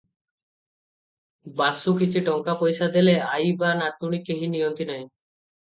ବାସୁ 1.59 1.93
କିଛି 1.99 2.25
ଟଙ୍କା 2.31 2.57
ପଇସା 2.63 2.89
ଦେଲେ 2.97 3.15
ଆଈ 3.29 3.55
ବା 3.63 3.77
ନାତୁଣୀ 3.85 4.25
କେହି 4.33 4.53
ନିଅନ୍ତି 4.59 4.93
ନାହିଁ। 4.95 5.09